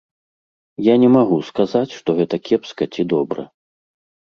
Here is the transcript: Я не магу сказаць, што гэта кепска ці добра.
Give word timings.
Я 0.85 0.95
не 1.03 1.11
магу 1.17 1.37
сказаць, 1.51 1.93
што 1.99 2.09
гэта 2.23 2.35
кепска 2.49 2.93
ці 2.93 3.11
добра. 3.17 3.41